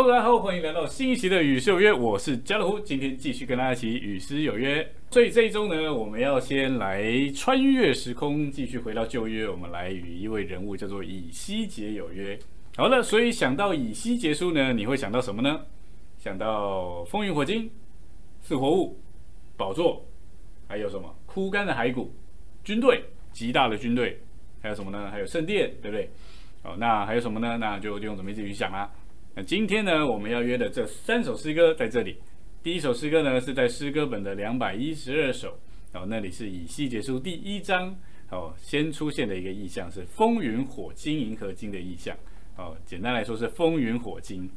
[0.00, 4.88] Hello，大家好，欢迎来到新一期的与诗有约，我是家乐福，今天继续跟大家一起与诗有约。
[5.10, 12.38] 所以这一周呢，我们要先来穿越时空，继续回到旧约，我们来与一位人物叫做以西结有约。
[12.76, 15.62] 好了，所以想到以西结束呢，你会想到什么呢？
[16.16, 17.68] 想到风云火金、
[18.40, 18.96] 四活物、
[19.56, 20.06] 宝座，
[20.68, 22.14] 还有什么枯干的骸骨、
[22.62, 23.02] 军队
[23.32, 24.20] 极大的军队，
[24.62, 25.10] 还有什么呢？
[25.10, 26.08] 还有圣殿，对不对？
[26.62, 27.56] 哦，那还有什么呢？
[27.58, 28.88] 那就用准备自己想啦。
[29.46, 32.16] 今天呢，我们要约的这三首诗歌在这里。
[32.60, 35.56] 第一首诗歌呢是在诗歌本的两百一十二首，
[35.92, 37.94] 哦，那里是以西结书第一章，
[38.30, 42.16] 哦，先出现的一个意象是风云火金银河金的意象，
[42.56, 44.50] 哦，简单来说是风云火金。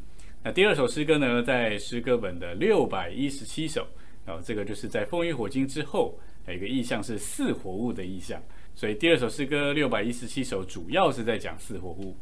[0.43, 3.85] 那第二首诗歌呢，在诗歌本的六百一十七首，
[4.25, 6.17] 哦，这个就是在风云火金之后，
[6.47, 8.41] 有一个意象是四活物的意象，
[8.73, 12.15] 所以第二首诗歌六百一十七首主要是在讲四活物。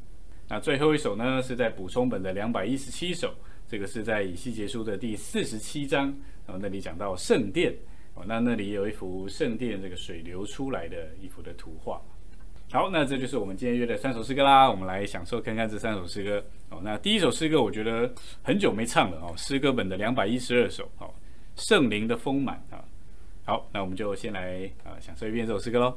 [0.50, 3.32] 那最后一首呢，是在补充本的两百一十七首，
[3.68, 6.08] 这个是在以西结书的第四十七章，
[6.48, 7.72] 然后那里讲到圣殿，
[8.16, 12.02] 哦，那那里有一幅圣殿这个水流出来的一幅的图画。
[12.72, 16.44] 好，那这就是我们今天约的三首诗歌啦，我们来享受看看这三首诗歌。
[16.72, 18.12] 哦，那第一首诗歌我觉得
[18.42, 21.14] 很久没唱了哦，诗歌本的两百一十二首，哦，
[21.56, 22.84] 圣灵的丰满啊。
[23.46, 25.96] 好，那我们就先来啊享受一遍这首诗歌喽。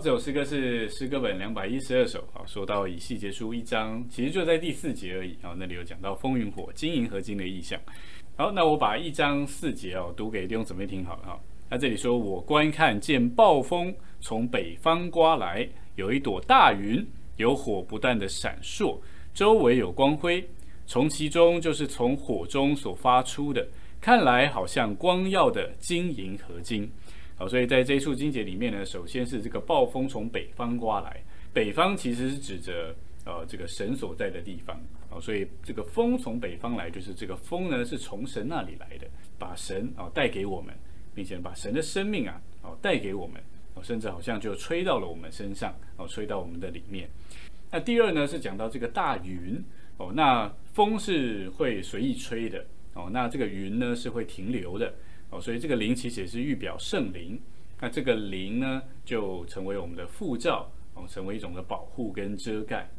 [0.00, 5.56] 这首诗歌是诗歌本两百一十二首啊，说到以细节书一章，其实就在第四节而已啊。
[5.58, 7.80] 那里有讲到风云火、金银合金的意象。
[8.36, 11.40] 好，那我把一章四节哦读给弟兄姊妹听好了哈。
[11.68, 17.04] 那这里说我观看见暴风从北方刮来，有一朵大云，
[17.36, 18.96] 有火不断的闪烁，
[19.34, 20.48] 周围有光辉，
[20.86, 23.66] 从其中就是从火中所发出的，
[24.00, 26.88] 看来好像光耀的金银合金。
[27.38, 32.92] 好，所以在这一处经节里面呢，首先是这个暴风从北方刮来，北方其实是指着
[33.24, 34.76] 呃这个神所在的地方。
[35.08, 39.06] 好，所以这个风从北方来，就是这个风呢是从神那里来的，
[39.38, 40.74] 把神啊带给我们，
[41.14, 43.40] 并且把神的生命啊哦带给我们，
[43.74, 47.08] 哦甚至好像就吹到了我们身上，哦吹到我们的里面。
[47.70, 49.62] 那第二呢是讲到这个大云，
[49.98, 54.92] 哦，那风是会随意吹的哦，那这个云呢是会停留的
[55.30, 57.40] 哦，所以这个灵其实也是预表圣灵。
[57.80, 62.90] 那这个灵呢就成为我们的护照哦，成为一种的保护跟遮盖。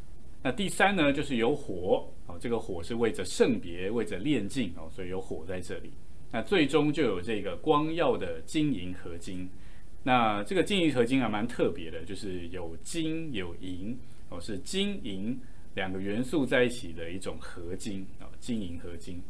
[0.42, 5.92] 那第三呢就是有火哦，这个火是为着圣别，为着炼净哦，所以有火在这里。
[6.32, 9.50] 那最终就有这个光耀的金银合金。
[10.04, 14.00] 那这个金银合金还蛮特别的，就是有金有银
[14.30, 15.38] 哦，是金银
[15.76, 19.22] 两个元素在一起的一种合金啊，金银合金。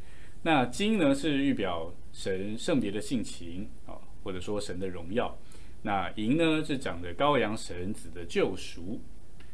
[0.44, 5.38] 那金呢是预表神圣别的性情啊，或者说神的荣耀。
[5.82, 9.00] 那银呢是讲的羔羊神子的救赎。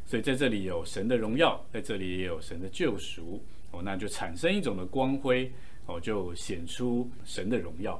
[0.07, 5.51] 所以在这里有神的荣耀，在这里也有神的救赎哦，那就产生一种的光辉
[5.87, 7.99] 哦，就显出神的荣耀。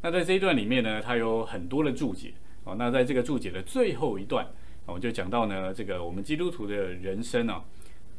[0.00, 2.32] 那在这一段里面呢，它有很多的注解
[2.64, 2.74] 哦。
[2.74, 4.46] 那在这个注解的最后一段，
[4.86, 7.62] 我就讲到呢，这个我们基督徒的人生啊，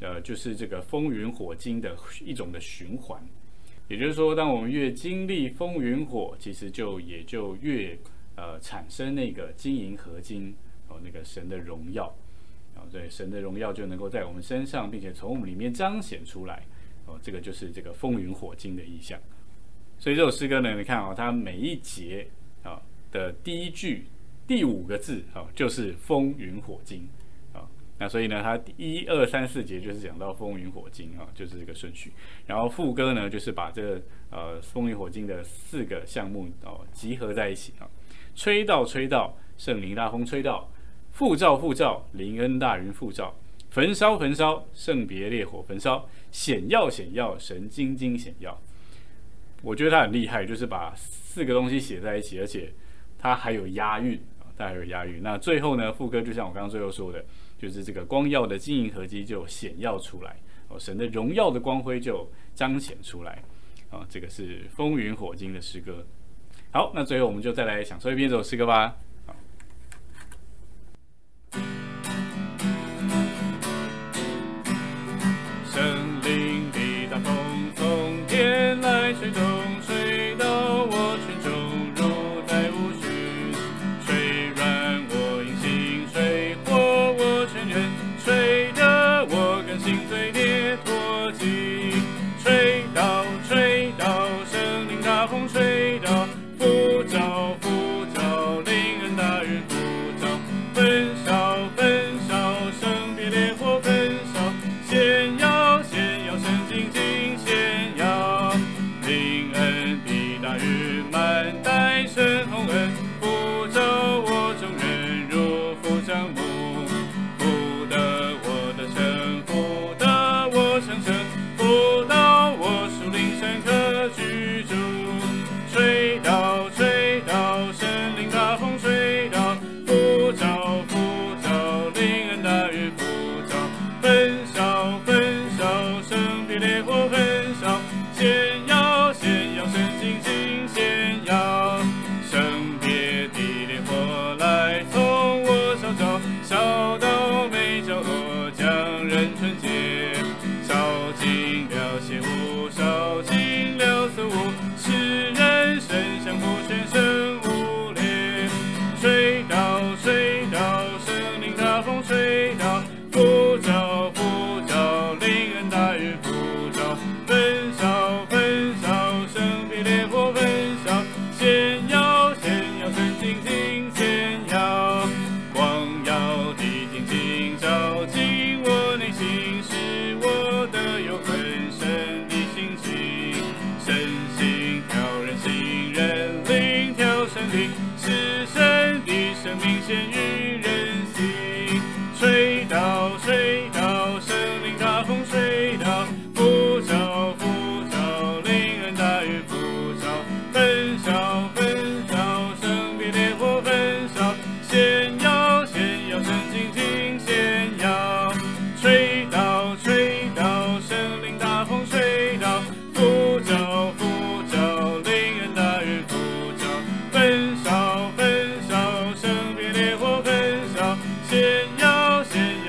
[0.01, 3.19] 呃，就是这个风云火金的一种的循环。
[3.87, 7.97] 也就是说，当我们越经历风云火，其实就也就越
[8.35, 10.55] 呃产生那个金银合金
[10.87, 12.07] 哦，那个神的荣耀。
[12.75, 16.63] 哦，对，神的荣耀就能够在我们身上，并且从我们里面彰显出来。
[17.05, 19.19] 哦，这个就是这个风云火金的意象。
[19.99, 22.27] 所以这首诗歌呢，你看啊，它每一节
[22.63, 22.81] 啊
[23.11, 24.05] 的第一句
[24.47, 27.07] 第五个字啊，就是风云火金。
[27.97, 32.11] 那所以呢，它一二三四节就是讲到风云火金啊，就是这个顺序。
[32.45, 37.87] 然后副歌呢，就是把这呃风云火金的四个项目哦集合在一起啊，
[38.35, 40.69] 吹到吹到，圣灵大风吹到。
[41.11, 43.33] 复照复照，灵恩大云复照；
[43.69, 48.59] 焚烧焚烧，圣别烈火焚烧；显耀显耀，神精精显耀。
[49.61, 52.73] 我觉得他很厉害，就是把四个东西写在一起，而且
[53.17, 55.23] 他还有押韵啊，他还有押韵。
[55.23, 57.23] 那最后呢，副歌就像我刚刚最后说的，
[57.65, 63.41] 就是这个光耀的金银合金就显耀出来哦，神的荣耀的光辉就彰显出来
[63.89, 64.05] 啊。
[64.07, 66.05] 这个是风云火金的诗歌。
[66.69, 68.95] 好，那最后我们就再来享受一遍这首诗歌吧。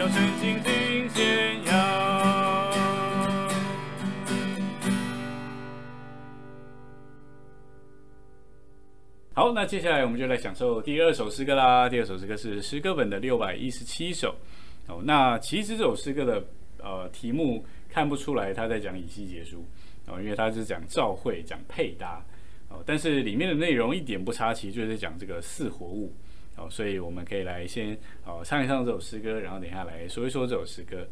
[0.07, 1.73] 要真心听天涯。
[9.35, 11.89] 好，那接下来我们就来享受第二首诗歌啦。
[11.89, 14.33] 第二首诗歌是诗歌本的六百一十七首。
[14.87, 16.41] 哦，那其实这首诗歌的
[16.79, 19.67] 呃题目看不出来他在讲以西结书
[20.07, 22.25] 哦，因为他是讲照会，讲配搭
[22.69, 26.15] 哦，但是里面的内容一点不差，其实就是在讲这个四活物。
[26.57, 31.07] 哦，所以我们可以来先哦唱一唱这首诗歌，然后等下来说一说这首诗歌。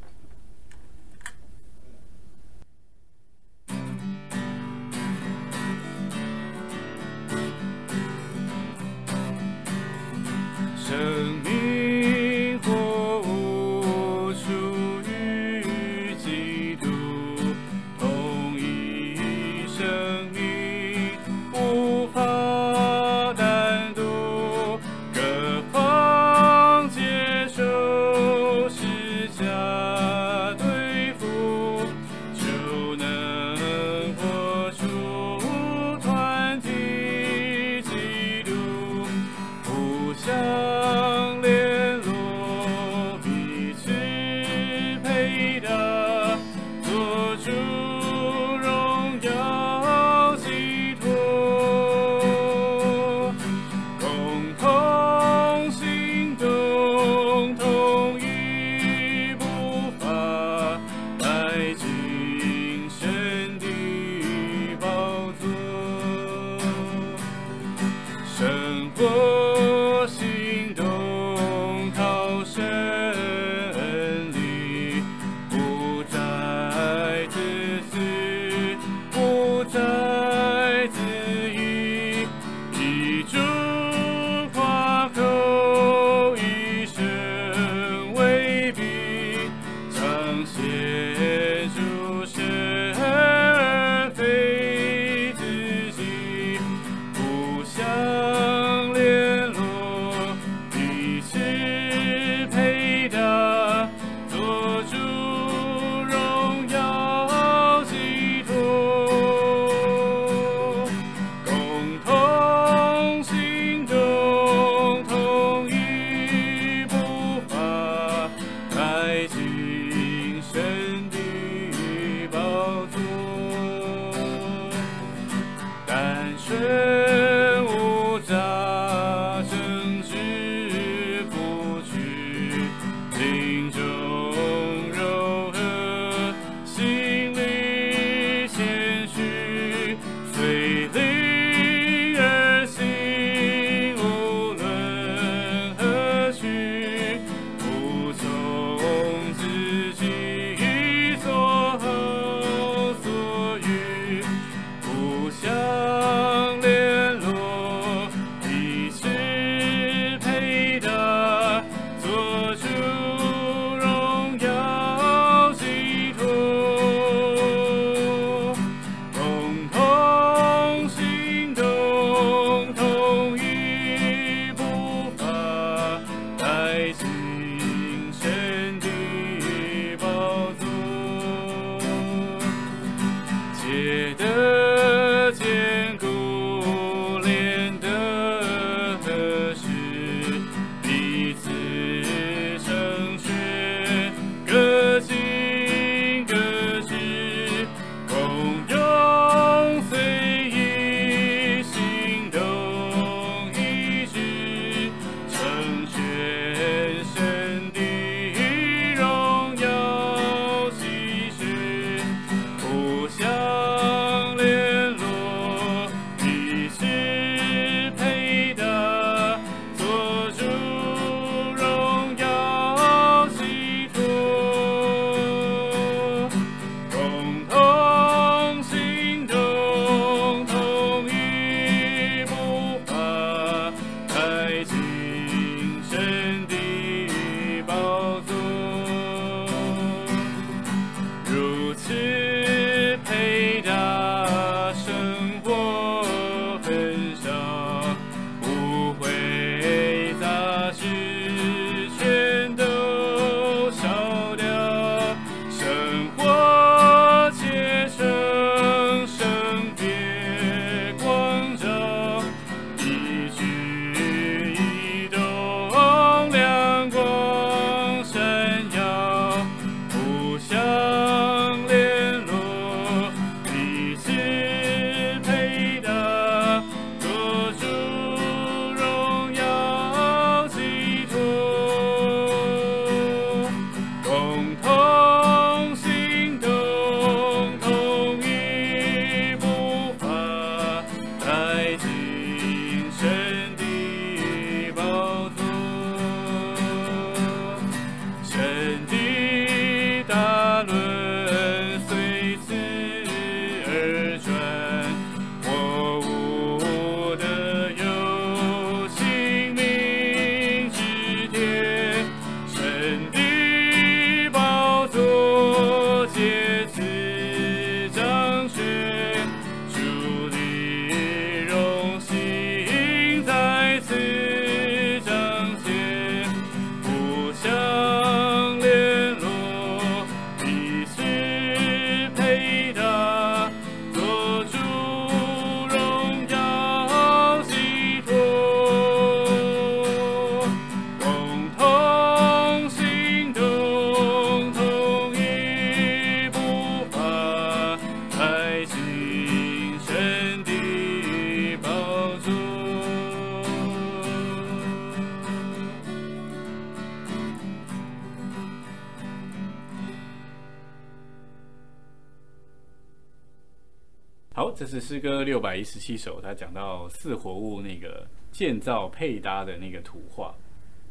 [364.84, 370.34] 诗歌六百一十七首，他讲到四活物那个建造配搭的那个图画。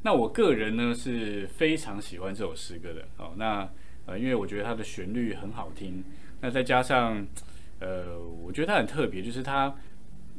[0.02, 3.34] 那我个人呢是非常喜欢这首诗歌的哦。
[3.38, 3.70] 那
[4.08, 6.04] 呃，因为我觉得它的旋律很好听，
[6.42, 7.24] 那再加上
[7.80, 9.72] 呃，我觉得它很特别，就是它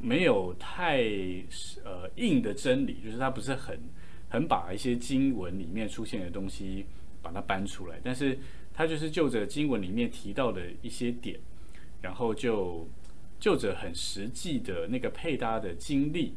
[0.00, 1.04] 没有太
[1.84, 3.78] 呃硬的真理，就是它不是很
[4.28, 6.84] 很把一些经文里面出现的东西
[7.22, 8.36] 把它搬出来，但是
[8.72, 11.38] 它就是就着经文里面提到的一些点。
[12.02, 12.86] 然后就
[13.44, 16.34] 就着很实际的那个配搭的经历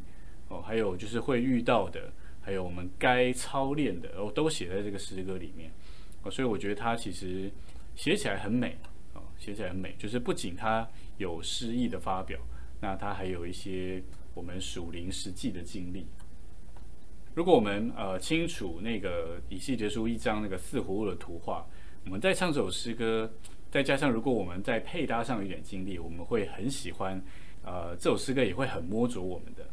[0.50, 2.12] 哦，还有就是会遇到的，
[2.42, 5.72] 还有我们该操练的哦，都写在这个诗歌里面
[6.24, 7.50] 哦，所以我觉得它其实
[7.96, 8.76] 写起来很美
[9.14, 10.86] 哦，写起来很美，就是不仅它
[11.18, 12.38] 有诗意的发表，
[12.82, 16.08] 那它还有一些我们属灵实际的经历。
[17.36, 21.66] 如果我们呃清楚那个以西结书一章那个四活物的图画，
[22.04, 23.32] 我们再唱这首诗歌。
[23.78, 27.24] 再加上，如果我们在配搭上有点经历，我们会很喜欢。
[27.64, 29.64] 呃，这首诗歌也会很摸着我们的。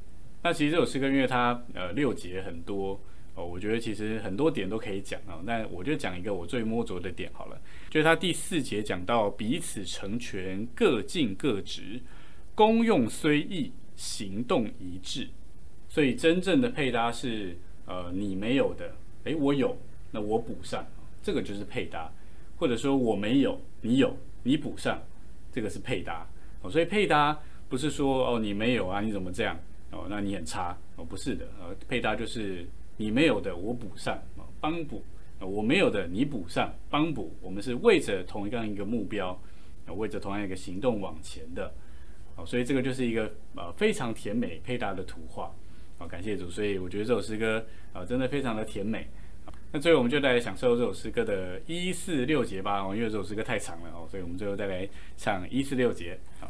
[0.42, 3.00] 那其实这首诗歌，因为它呃六节很多
[3.34, 5.40] 哦，我觉得其实很多点都可以讲啊。
[5.46, 11.98] 那我就讲一个我最摸着的点好了，就是它第四节讲到彼此成全，各尽各职，
[12.54, 15.28] 功用虽异，行动一致。
[15.88, 19.74] 所以真正的配搭是呃你没有的，诶，我有，
[20.10, 20.86] 那我补上，
[21.22, 22.12] 这个就是配搭。
[22.56, 24.98] 或者说我没有，你有，你补上，
[25.52, 26.26] 这个是配搭
[26.62, 26.70] 哦。
[26.70, 29.54] 所以配搭不是说哦你没有啊，你怎么这样
[29.90, 30.06] 哦？
[30.08, 31.46] 那你很差哦，不是的。
[31.60, 32.66] 呃，配搭就是
[32.96, 34.18] 你没有的我补上，
[34.58, 35.02] 帮补；
[35.38, 37.30] 我没有的你补上，帮补。
[37.42, 39.38] 我们是为着同样一个目标，
[39.94, 41.70] 为着同样一个行动往前的
[42.36, 42.46] 哦。
[42.46, 45.54] 所以这个就是一个呃非常甜美配搭的图画
[45.98, 46.08] 哦。
[46.08, 49.06] 感谢主，所以我觉得这首诗歌啊真的非常的甜美。
[49.74, 56.16] 那最后我们就来享受这首诗歌的一四六节吧因为这首诗歌太长了哦所以我们最后再来唱一四六节。
[56.38, 56.48] 好。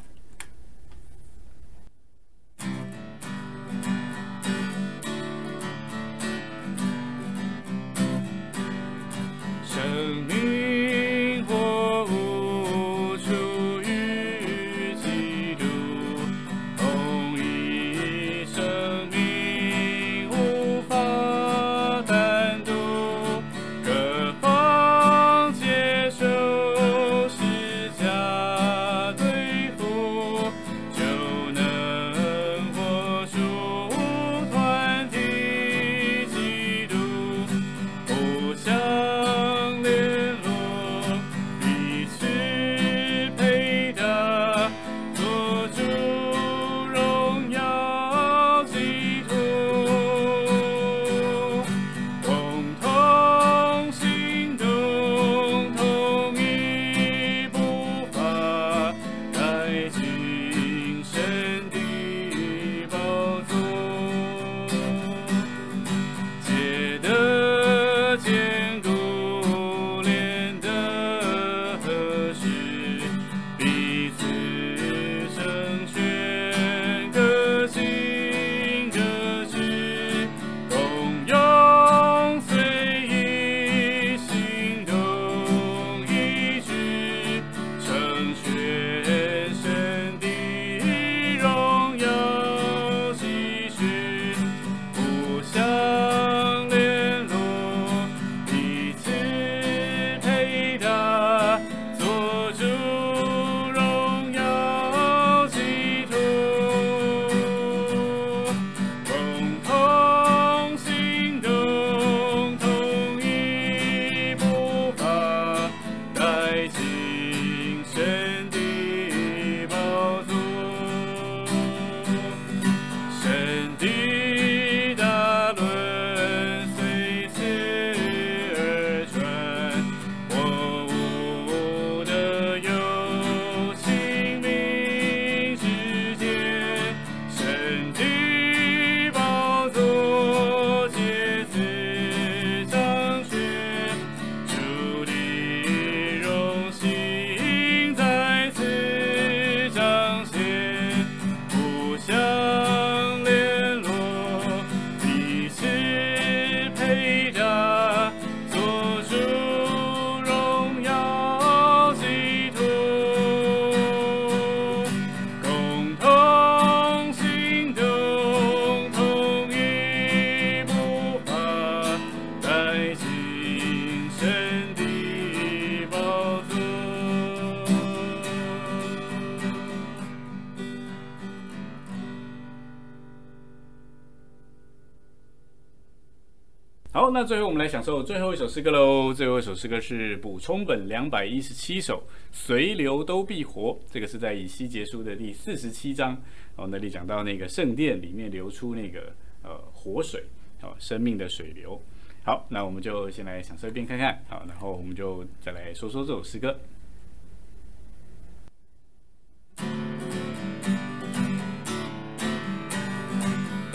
[186.95, 189.13] 好那最后我们来享受最后一首诗歌喽。
[189.13, 193.77] 最后一首诗歌是补充本两百一十七首，随流都必活。
[193.91, 196.17] 这个是在以西结书的第四十七章
[196.55, 200.23] 哦，那里讲到那个圣殿里面流出那个呃活水
[200.63, 201.83] 哦，生命的水流。
[202.23, 206.57] 好，那我们就先来享受一遍看看，好，然后我们就再来说说这首诗歌。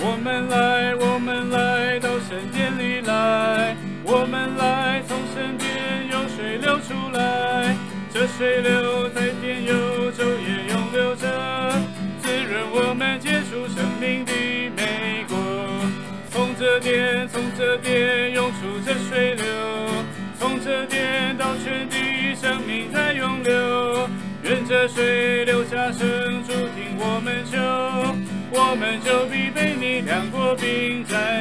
[0.01, 0.78] 我们来，
[2.39, 3.75] 圣殿里来，
[4.05, 7.75] 我们来从圣殿有水流出来，
[8.13, 9.75] 这水流在天游，
[10.13, 11.27] 昼夜永流着，
[12.21, 14.31] 滋润我们结束生命的
[14.71, 15.35] 美果。
[16.31, 19.45] 从这殿，从这殿涌出这水流，
[20.39, 24.07] 从这殿到全地，生命在涌流。
[24.43, 27.59] 愿这水流下生，注听我们求。
[28.51, 31.38] 我们就必被你亮过并在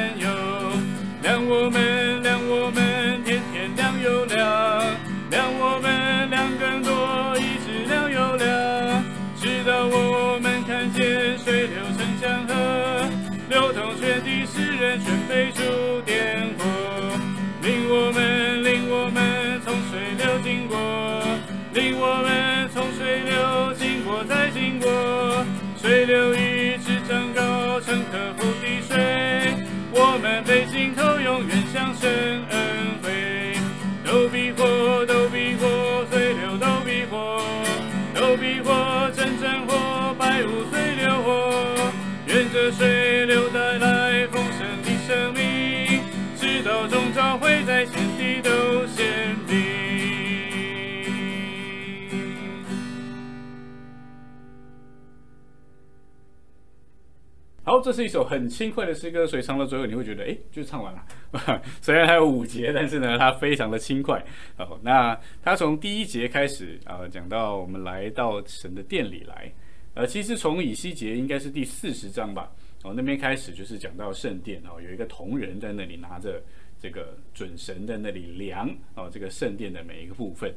[57.69, 61.61] 好，这是一首很轻快的诗歌，所以唱到最后你会觉得，哎，就唱完了。
[61.81, 64.25] 虽然还有五节，但是呢，它非常的轻快。
[64.57, 69.53] 哦，那它从第一节开始啊，讲到我们来到神的殿里来。
[69.93, 72.51] 呃，其实从以西结应该是第四十章吧。
[72.81, 76.41] 哦，那边开始就是讲到圣殿哦，有一个铜人在那里拿着
[76.79, 80.51] 这个准神在那里量哦，这个圣殿的每一个部分。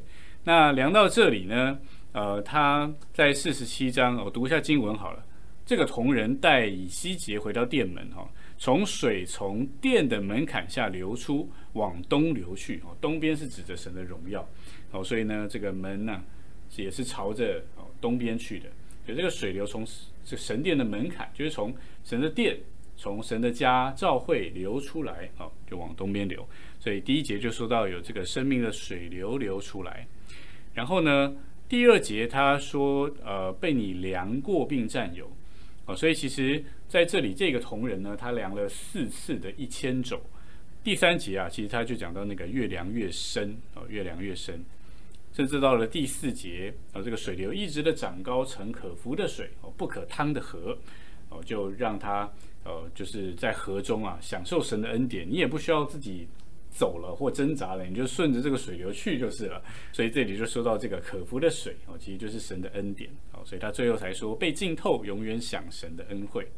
[0.44, 1.78] 那量到这里呢，
[2.12, 5.22] 呃，他在四十七章，我读一下经文好了。
[5.64, 12.96] 这个铜人带以西结回到殿门哈，从水从殿的门槛下流出，往东流去哦。
[13.00, 14.46] 东边是指着神的荣耀
[14.90, 16.22] 哦，所以呢，这个门呢
[16.76, 18.68] 也是朝着哦东边去的。
[19.06, 19.86] 所以这个水流从
[20.24, 21.72] 这神殿的门槛，就是从
[22.02, 22.58] 神的殿，
[22.96, 26.46] 从神的家召会流出来哦，就往东边流。
[26.80, 30.08] 所以第一节就说到有这个生命的水流流出来，
[30.74, 31.34] 然后呢，
[31.68, 35.30] 第二节他说呃被你量过并占有。
[35.94, 40.20] 所以其实在这里，这个铜人呢，他量了四次的一千肘。
[40.84, 44.64] 第三节啊，其实他就讲到那个越量越深，哦，越量越深，
[45.32, 50.76] 甚至到了第四节，啊，这个水流一直的长高成可浮的水，哦，不可趟的河，
[51.28, 52.28] 哦，就让他，
[52.64, 56.26] 呃，就是在河中啊，享受神的恩典，你也不需要自己。
[56.72, 59.62] 走了或挣扎了，你就顺着这个水流去就是了。
[59.92, 63.40] 所以这里就说到这个可服的水哦，其实就是神的恩典哦。
[63.44, 66.48] 所以他最后才说被浸透，永远享神的恩惠。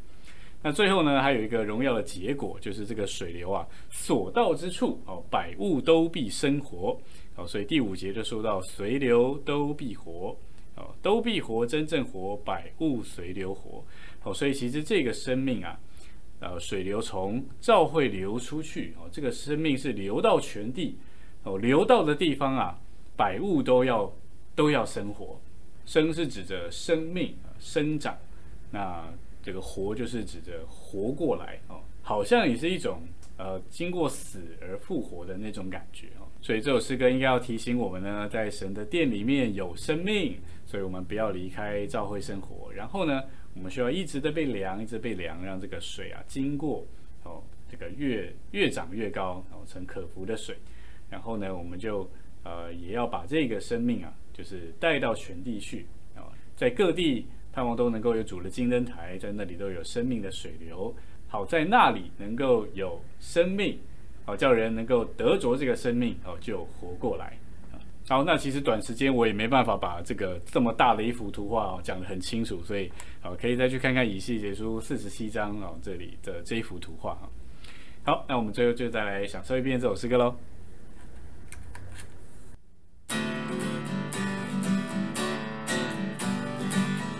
[0.62, 6.98] 那最后呢，还有一个荣耀的结果，就是这个水流啊，所到之处哦，百物都必生活
[7.36, 7.46] 哦。
[7.46, 10.34] 所以第五节就说到随流都必活
[10.76, 13.84] 哦，都必活，真正活，百物随流活
[14.22, 14.32] 哦。
[14.32, 15.78] 所以其实这个生命啊。
[16.44, 20.98] 呃，水流从照会流出去哦，这个生命是流到全地
[21.42, 22.78] 哦，流到的地方啊，
[23.16, 24.12] 百物都要
[24.54, 25.40] 都要生活。
[25.86, 28.14] 生是指着生命生长，
[28.70, 29.10] 那
[29.42, 33.00] 这个活就是指着活过来哦，好像也是一种
[33.38, 36.28] 呃经过死而复活的那种感觉哦。
[36.42, 42.70] 所以这首诗歌应该要提醒我们呢，在神的殿里面有生命，所以我们不要离开教会生活。
[42.70, 43.22] 然后呢？
[43.54, 46.84] 我们需要一直的被量，一直被量，让这个水啊经过
[47.22, 50.56] 哦，这个越越长越高，然后成可浮的水。
[51.08, 52.10] 然后呢，我们就
[52.42, 55.86] 呃也要把这个生命啊，就是带到全地去
[56.16, 60.92] 啊，在各地盼望都能够有主的金灯台，在那里都有生命的水流，
[61.28, 63.78] 好在那里能够有生命，
[64.24, 67.38] 好叫人能够得着这个生命哦，就活过来。
[68.06, 77.28] 好，那其实短时间我也没办法把这个这么大的一幅图画哦讲得很清楚，所以好可以再去看看以西结书四十七章哦这里的这一幅图画哈。
[78.04, 80.34] 好，那我们最后就再来享受一遍这首诗歌喽。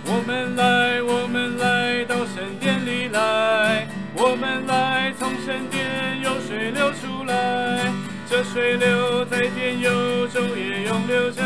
[0.07, 7.91] 我们来，我们来到神殿里来，我们来从神殿有水流出来。
[8.27, 10.74] 这水流，在天有昼夜
[11.05, 11.43] 永流着，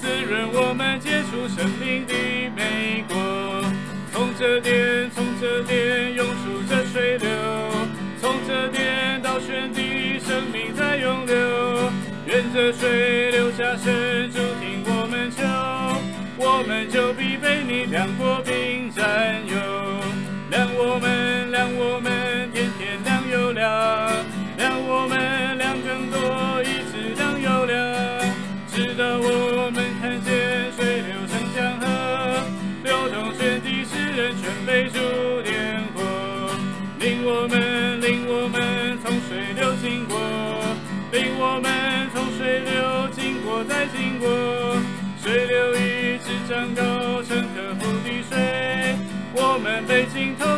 [0.00, 2.14] 滋润我们结出生命的
[2.56, 3.62] 美果。
[4.12, 7.28] 从这点，从这点涌出这水流，
[8.20, 11.92] 从这点到全地，生命在涌流。
[12.26, 15.44] 愿这水流下深处听我们求，
[16.36, 19.54] 我们就必被你量过并占有，
[20.50, 21.35] 亮我们，
[44.18, 44.28] 过，
[45.22, 48.96] 水流一直涨高成河湖的水，
[49.34, 50.55] 我们被浸透，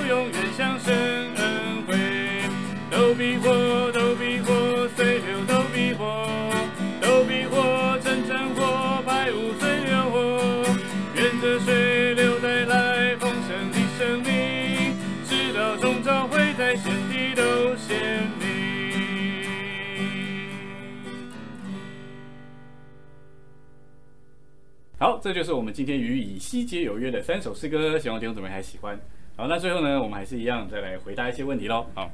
[25.23, 28.99] 这就是我们今天与以西结有约的三首诗歌，希望听众姊妹还喜欢。
[29.37, 31.87] 好，那最后呢，我们还是一样再来回答一些问题喽。
[31.95, 32.11] 好。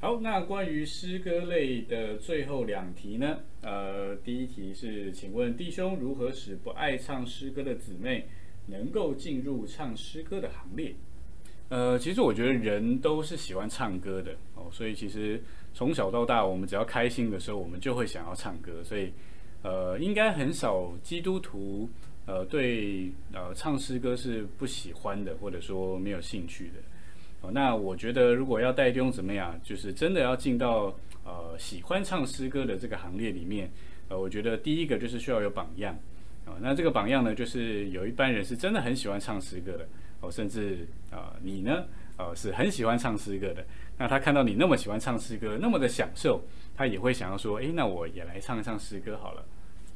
[0.00, 3.38] 好，那关于诗歌类的最后两题呢？
[3.60, 8.26] 呃，第一题是，请问弟兄如何使不爱唱诗歌的姊妹
[8.66, 10.94] 能够进入唱诗歌的行列？
[11.68, 15.38] 呃，其实我觉得人都是喜欢唱歌的哦，所以其实
[15.74, 19.12] 从小到大，我们只要开心的时候，我们就会想要唱歌，所以
[19.62, 21.88] 呃，应该很少基督徒
[22.26, 26.74] 呃对呃唱诗歌是不喜欢的，或者说没有兴趣的。
[27.42, 30.94] 哦，那我觉得如果要带弟兄怎么样，就是真的要进到
[31.24, 33.70] 呃喜欢唱诗歌的这个行列里面，
[34.08, 35.94] 呃，我觉得第一个就是需要有榜样，
[36.44, 39.88] 啊，那这个榜样呢，就是有一般人是真的很喜欢唱诗歌的，
[40.20, 41.84] 哦，甚至啊你呢，
[42.18, 43.64] 呃是很喜欢唱诗歌的，
[44.00, 46.42] 那他看到你那么喜欢唱诗歌，那么的享受，
[46.74, 49.46] 他也会想要说，诶，那我也来唱一唱诗歌好了。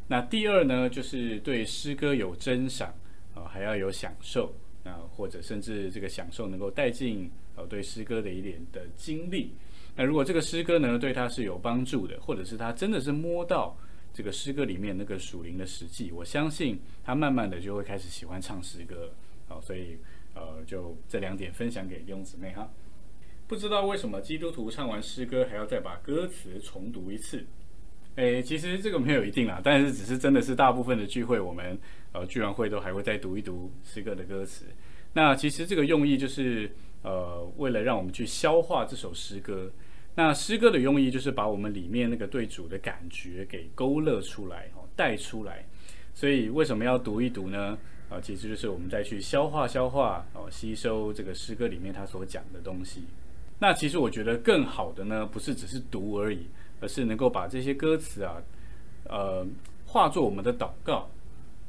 [0.06, 2.94] 那第二呢，就是对诗歌有珍赏，
[3.34, 4.54] 啊，还要有享受。
[4.84, 9.50] 啊，或者甚至这个享受能够带进呃对诗歌的一点的经历。
[9.96, 13.74] 那如果这个诗歌呢对他是有帮助的，或者是他真的是摸到
[14.12, 19.10] 这个诗歌里面那个属灵的实际，我相信他慢慢的就会开始喜欢唱诗歌。
[19.48, 19.96] 好，所以
[20.34, 22.70] 呃就这两点分享给弟兄姊妹哈。
[23.46, 27.44] 不知道为什么基督徒唱完诗歌还要再把歌词重读一次？
[28.16, 31.78] 诶，其实这个没有一定啦，但是只是真的是大部分的聚会，我们
[32.12, 34.66] 呃聚完会都还会再读一读诗歌的歌词。
[35.12, 36.70] 那其实这个用意就是
[37.02, 39.70] 呃，为了让我们去消化这首诗歌。
[40.14, 45.66] 那诗歌的用意就是把我们里面那个对主的感觉给勾勒出来哦，带出来。
[46.14, 47.76] 所以为什么要读一读呢？
[48.08, 53.02] 啊，其实就是我们再去消化消化哦，吸收这个诗歌里面他所讲的东西。
[53.58, 56.46] 那其实我觉得更好的呢，不是只是读而已。
[56.80, 58.42] 而是能够把这些歌词啊，
[59.04, 59.46] 呃，
[59.86, 61.08] 化作我们的祷告，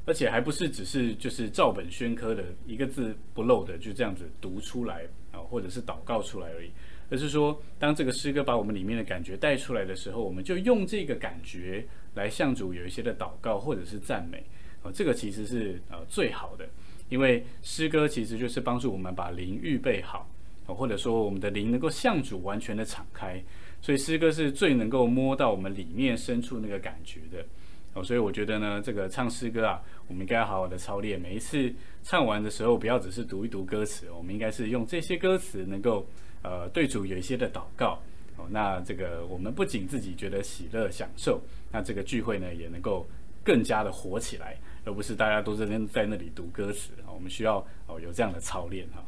[0.05, 6.69] 而且还不是只是就是照本宣科的一个字不漏的就这样子读出来啊，或者是祷告出来而已，
[7.09, 14.43] 而是说，当这个诗歌把我们里面的感觉带出来的时候，我们就用这个感觉来向主有一些的祷告或者是赞美
[14.83, 16.67] 啊，这个其实是呃最好的，
[17.07, 20.29] 因为诗歌其实就是帮助我们把灵预备好，
[20.73, 23.41] 或者说我们的灵能够向主完全的敞开。
[23.81, 27.45] 所以诗歌是最能够摸到我们里面深处那个感觉的
[27.93, 31.21] 哦，所以我觉得呢，这个唱诗歌啊，我们应该好好的操练。
[31.21, 36.05] 每一次唱完的时候，不要只是读一读歌词，我们应该是用这些歌词能够
[36.41, 37.99] 呃对主有一些的祷告
[38.37, 38.45] 哦。
[38.49, 41.39] 那这个我们不仅自己觉得喜乐享受，
[41.71, 43.07] 那这个聚会呢也能够
[43.43, 47.13] 更加的活起来，而不是大家都在那在那里读歌词啊。
[47.13, 49.01] 我们需要哦有这样的操练哈。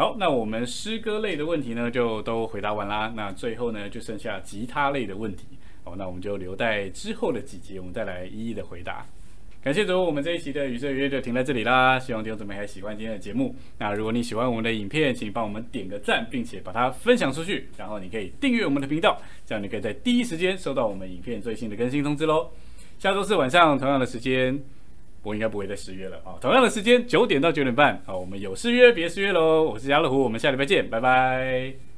[0.00, 3.12] 好，那我们诗歌类的问题呢，就都回答完啦。
[3.14, 5.44] 那最后呢，就剩下吉他类的问题。
[5.84, 9.04] 哦，那我们就留待之后的几集，我们再来一一的回答。
[9.62, 11.98] 感谢主，我们这一期的语色约就停在这里啦。
[11.98, 13.54] 希望听众姊妹还喜欢今天的节目。
[13.76, 17.68] 那如果你喜欢我们的影片，请帮我们点个赞，并且把它分享出去。
[17.76, 22.48] 然后你可以订阅我们的频道，这样你可以在第一时间收到我们影片最新的更新通知喽。
[22.98, 24.58] 下周四晚上同样的时间。
[25.22, 26.38] 我应该不会再失约了啊！
[26.40, 29.62] 同样的时间，九点到九点半啊，我们有失约别失约喽！
[29.62, 31.89] 我是家乐虎，我们下礼拜见，拜拜。